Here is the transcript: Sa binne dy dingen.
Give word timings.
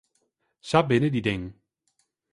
Sa 0.69 0.79
binne 0.87 1.09
dy 1.13 1.21
dingen. 1.27 1.49